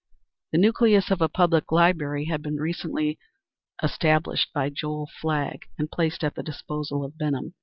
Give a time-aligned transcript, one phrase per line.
[0.51, 3.19] The nucleus of a public library had been recently
[3.83, 7.53] established by Joel Flagg and placed at the disposal of Benham.